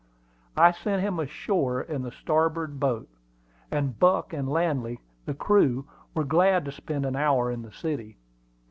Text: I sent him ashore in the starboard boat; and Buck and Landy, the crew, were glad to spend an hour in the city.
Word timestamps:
I 0.57 0.71
sent 0.71 1.03
him 1.03 1.19
ashore 1.19 1.79
in 1.79 2.01
the 2.01 2.11
starboard 2.11 2.79
boat; 2.79 3.07
and 3.69 3.99
Buck 3.99 4.33
and 4.33 4.49
Landy, 4.49 4.99
the 5.27 5.35
crew, 5.35 5.85
were 6.15 6.23
glad 6.23 6.65
to 6.65 6.71
spend 6.71 7.05
an 7.05 7.15
hour 7.15 7.51
in 7.51 7.61
the 7.61 7.71
city. 7.71 8.17